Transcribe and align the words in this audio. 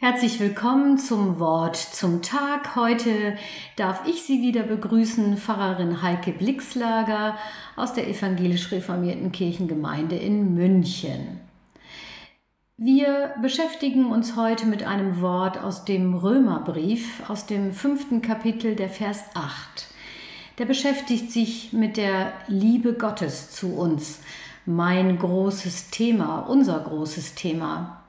Herzlich 0.00 0.38
willkommen 0.38 0.96
zum 0.96 1.40
Wort 1.40 1.74
zum 1.74 2.22
Tag. 2.22 2.76
Heute 2.76 3.36
darf 3.74 4.06
ich 4.06 4.22
Sie 4.22 4.40
wieder 4.42 4.62
begrüßen, 4.62 5.36
Pfarrerin 5.36 6.02
Heike 6.02 6.30
Blixlager 6.30 7.36
aus 7.74 7.94
der 7.94 8.06
evangelisch 8.06 8.70
reformierten 8.70 9.32
Kirchengemeinde 9.32 10.14
in 10.14 10.54
München. 10.54 11.40
Wir 12.76 13.34
beschäftigen 13.42 14.06
uns 14.06 14.36
heute 14.36 14.66
mit 14.66 14.84
einem 14.84 15.20
Wort 15.20 15.58
aus 15.58 15.84
dem 15.84 16.14
Römerbrief, 16.14 17.28
aus 17.28 17.46
dem 17.46 17.72
fünften 17.72 18.22
Kapitel, 18.22 18.76
der 18.76 18.90
Vers 18.90 19.24
8. 19.34 19.88
Der 20.58 20.66
beschäftigt 20.66 21.32
sich 21.32 21.72
mit 21.72 21.96
der 21.96 22.34
Liebe 22.46 22.92
Gottes 22.92 23.50
zu 23.50 23.74
uns. 23.74 24.20
Mein 24.64 25.18
großes 25.18 25.90
Thema, 25.90 26.42
unser 26.48 26.78
großes 26.78 27.34
Thema. 27.34 28.04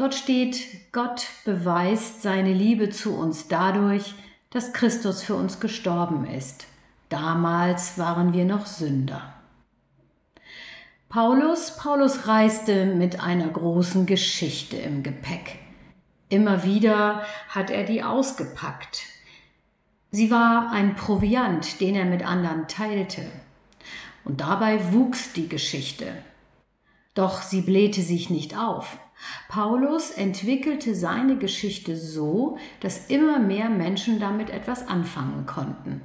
Dort 0.00 0.14
steht, 0.14 0.92
Gott 0.92 1.26
beweist 1.44 2.22
seine 2.22 2.54
Liebe 2.54 2.88
zu 2.88 3.14
uns 3.14 3.48
dadurch, 3.48 4.14
dass 4.48 4.72
Christus 4.72 5.22
für 5.22 5.34
uns 5.34 5.60
gestorben 5.60 6.24
ist. 6.24 6.66
Damals 7.10 7.98
waren 7.98 8.32
wir 8.32 8.46
noch 8.46 8.64
Sünder. 8.64 9.34
Paulus, 11.10 11.76
Paulus 11.76 12.26
reiste 12.26 12.86
mit 12.86 13.20
einer 13.20 13.48
großen 13.48 14.06
Geschichte 14.06 14.78
im 14.78 15.02
Gepäck. 15.02 15.58
Immer 16.30 16.64
wieder 16.64 17.22
hat 17.50 17.68
er 17.68 17.84
die 17.84 18.02
ausgepackt. 18.02 19.02
Sie 20.12 20.30
war 20.30 20.72
ein 20.72 20.96
Proviant, 20.96 21.78
den 21.82 21.94
er 21.94 22.06
mit 22.06 22.24
anderen 22.24 22.68
teilte. 22.68 23.26
Und 24.24 24.40
dabei 24.40 24.94
wuchs 24.94 25.34
die 25.34 25.50
Geschichte. 25.50 26.14
Doch 27.12 27.42
sie 27.42 27.60
blähte 27.60 28.00
sich 28.00 28.30
nicht 28.30 28.56
auf. 28.56 28.96
Paulus 29.48 30.10
entwickelte 30.10 30.94
seine 30.94 31.36
Geschichte 31.36 31.96
so, 31.96 32.58
dass 32.80 33.06
immer 33.08 33.38
mehr 33.38 33.68
Menschen 33.68 34.20
damit 34.20 34.50
etwas 34.50 34.86
anfangen 34.88 35.46
konnten. 35.46 36.02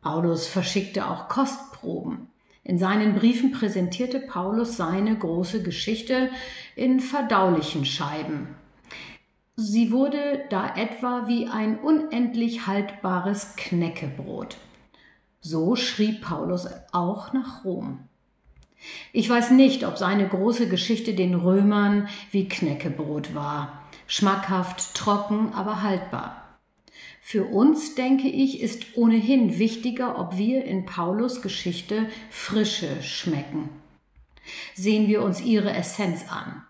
Paulus 0.00 0.46
verschickte 0.46 1.08
auch 1.08 1.28
Kostproben. 1.28 2.28
In 2.62 2.78
seinen 2.78 3.14
Briefen 3.14 3.52
präsentierte 3.52 4.20
Paulus 4.20 4.76
seine 4.76 5.16
große 5.16 5.62
Geschichte 5.62 6.30
in 6.76 7.00
verdaulichen 7.00 7.84
Scheiben. 7.84 8.48
Sie 9.56 9.92
wurde 9.92 10.44
da 10.50 10.74
etwa 10.74 11.28
wie 11.28 11.48
ein 11.48 11.78
unendlich 11.78 12.66
haltbares 12.66 13.54
Knäckebrot. 13.56 14.56
So 15.40 15.76
schrieb 15.76 16.22
Paulus 16.22 16.66
auch 16.92 17.32
nach 17.32 17.64
Rom. 17.64 18.08
Ich 19.12 19.28
weiß 19.28 19.50
nicht, 19.52 19.84
ob 19.84 19.96
seine 19.96 20.28
große 20.28 20.68
Geschichte 20.68 21.14
den 21.14 21.34
Römern 21.34 22.08
wie 22.30 22.48
Knäckebrot 22.48 23.34
war. 23.34 23.84
Schmackhaft, 24.06 24.94
trocken, 24.94 25.52
aber 25.54 25.82
haltbar. 25.82 26.58
Für 27.22 27.44
uns, 27.44 27.94
denke 27.94 28.28
ich, 28.28 28.60
ist 28.60 28.96
ohnehin 28.96 29.58
wichtiger, 29.58 30.18
ob 30.18 30.36
wir 30.36 30.64
in 30.64 30.84
Paulus 30.84 31.40
Geschichte 31.40 32.06
Frische 32.30 33.02
schmecken. 33.02 33.70
Sehen 34.74 35.08
wir 35.08 35.22
uns 35.22 35.40
ihre 35.40 35.72
Essenz 35.72 36.26
an. 36.28 36.62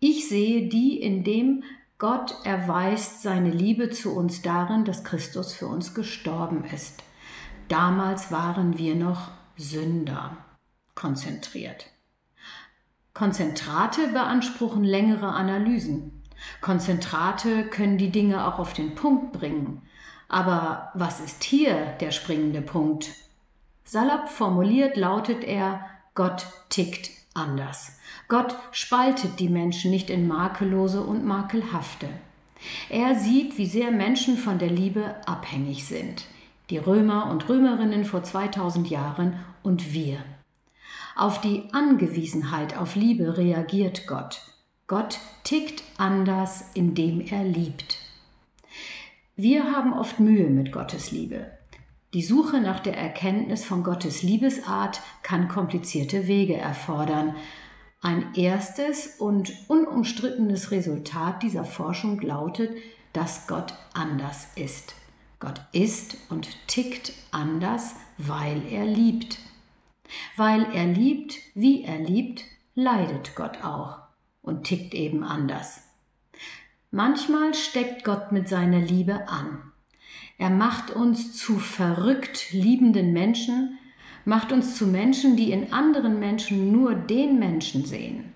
Ich 0.00 0.28
sehe 0.28 0.68
die, 0.68 0.98
in 0.98 1.22
dem 1.22 1.64
Gott 1.98 2.34
erweist 2.44 3.22
seine 3.22 3.50
Liebe 3.50 3.90
zu 3.90 4.14
uns 4.16 4.42
darin, 4.42 4.84
dass 4.84 5.04
Christus 5.04 5.52
für 5.52 5.66
uns 5.66 5.94
gestorben 5.94 6.64
ist. 6.64 7.02
Damals 7.68 8.32
waren 8.32 8.78
wir 8.78 8.94
noch 8.94 9.30
Sünder 9.56 10.36
konzentriert. 10.94 11.86
Konzentrate 13.12 14.08
beanspruchen 14.08 14.84
längere 14.84 15.28
Analysen. 15.28 16.22
Konzentrate 16.60 17.64
können 17.64 17.98
die 17.98 18.10
Dinge 18.10 18.46
auch 18.46 18.58
auf 18.58 18.72
den 18.72 18.94
Punkt 18.94 19.32
bringen. 19.32 19.82
Aber 20.28 20.90
was 20.94 21.20
ist 21.20 21.44
hier 21.44 21.94
der 22.00 22.10
springende 22.10 22.60
Punkt? 22.60 23.10
Salopp 23.84 24.28
formuliert 24.28 24.96
lautet 24.96 25.44
er, 25.44 25.86
Gott 26.14 26.46
tickt 26.70 27.10
anders. 27.34 27.98
Gott 28.28 28.56
spaltet 28.72 29.38
die 29.38 29.48
Menschen 29.48 29.90
nicht 29.90 30.10
in 30.10 30.26
makellose 30.26 31.02
und 31.02 31.24
makelhafte. 31.24 32.08
Er 32.88 33.14
sieht, 33.14 33.58
wie 33.58 33.66
sehr 33.66 33.90
Menschen 33.90 34.38
von 34.38 34.58
der 34.58 34.70
Liebe 34.70 35.14
abhängig 35.26 35.86
sind. 35.86 36.24
Die 36.70 36.78
Römer 36.78 37.30
und 37.30 37.48
Römerinnen 37.48 38.04
vor 38.04 38.22
2000 38.22 38.88
Jahren 38.88 39.38
und 39.62 39.92
wir. 39.92 40.18
Auf 41.16 41.40
die 41.40 41.62
Angewiesenheit 41.72 42.76
auf 42.76 42.96
Liebe 42.96 43.36
reagiert 43.36 44.08
Gott. 44.08 44.40
Gott 44.88 45.20
tickt 45.44 45.84
anders, 45.96 46.64
indem 46.74 47.20
er 47.20 47.44
liebt. 47.44 47.98
Wir 49.36 49.72
haben 49.72 49.92
oft 49.92 50.18
Mühe 50.18 50.50
mit 50.50 50.72
Gottes 50.72 51.12
Liebe. 51.12 51.52
Die 52.14 52.22
Suche 52.22 52.60
nach 52.60 52.80
der 52.80 52.96
Erkenntnis 52.96 53.64
von 53.64 53.84
Gottes 53.84 54.22
Liebesart 54.22 55.00
kann 55.22 55.48
komplizierte 55.48 56.26
Wege 56.26 56.56
erfordern. 56.56 57.34
Ein 58.00 58.34
erstes 58.34 59.16
und 59.18 59.52
unumstrittenes 59.68 60.72
Resultat 60.72 61.42
dieser 61.42 61.64
Forschung 61.64 62.20
lautet, 62.20 62.70
dass 63.12 63.46
Gott 63.46 63.74
anders 63.92 64.48
ist. 64.56 64.94
Gott 65.38 65.60
ist 65.72 66.16
und 66.28 66.48
tickt 66.66 67.12
anders, 67.30 67.94
weil 68.18 68.62
er 68.70 68.84
liebt. 68.84 69.38
Weil 70.36 70.66
er 70.72 70.86
liebt, 70.86 71.34
wie 71.54 71.84
er 71.84 71.98
liebt, 71.98 72.44
leidet 72.74 73.34
Gott 73.36 73.62
auch 73.64 73.98
und 74.42 74.64
tickt 74.64 74.94
eben 74.94 75.24
anders. 75.24 75.82
Manchmal 76.90 77.54
steckt 77.54 78.04
Gott 78.04 78.32
mit 78.32 78.48
seiner 78.48 78.80
Liebe 78.80 79.28
an. 79.28 79.72
Er 80.38 80.50
macht 80.50 80.90
uns 80.90 81.36
zu 81.36 81.58
verrückt 81.58 82.52
liebenden 82.52 83.12
Menschen, 83.12 83.78
macht 84.24 84.52
uns 84.52 84.76
zu 84.76 84.86
Menschen, 84.86 85.36
die 85.36 85.52
in 85.52 85.72
anderen 85.72 86.18
Menschen 86.18 86.72
nur 86.72 86.94
den 86.94 87.38
Menschen 87.38 87.84
sehen. 87.84 88.32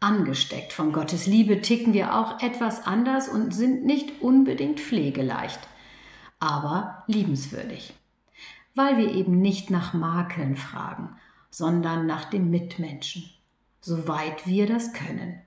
Angesteckt 0.00 0.72
von 0.72 0.92
Gottes 0.92 1.26
Liebe 1.26 1.62
ticken 1.62 1.94
wir 1.94 2.14
auch 2.14 2.42
etwas 2.42 2.86
anders 2.86 3.28
und 3.28 3.54
sind 3.54 3.84
nicht 3.84 4.20
unbedingt 4.20 4.78
pflegeleicht, 4.78 5.60
aber 6.38 7.04
liebenswürdig 7.06 7.94
weil 8.76 8.98
wir 8.98 9.12
eben 9.12 9.40
nicht 9.40 9.70
nach 9.70 9.94
Makeln 9.94 10.54
fragen, 10.54 11.16
sondern 11.50 12.06
nach 12.06 12.26
dem 12.26 12.50
Mitmenschen, 12.50 13.24
soweit 13.80 14.46
wir 14.46 14.66
das 14.66 14.92
können, 14.92 15.40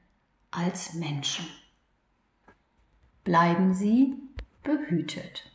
als 0.51 0.95
Menschen. 0.95 1.45
Bleiben 3.23 3.73
Sie 3.73 4.15
behütet. 4.63 5.51